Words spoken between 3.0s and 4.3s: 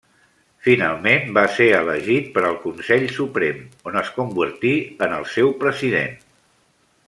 Suprem, on es